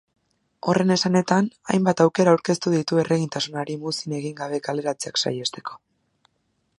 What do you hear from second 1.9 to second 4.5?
aukera aurkeztu ditu errentagarritasunari muzin egin